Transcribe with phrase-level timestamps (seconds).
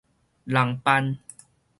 [0.45, 1.19] 人範